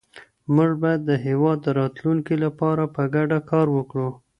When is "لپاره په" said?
2.45-3.03